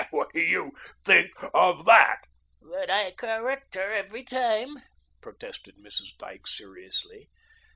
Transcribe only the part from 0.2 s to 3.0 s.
do you THINK of THAT?" "But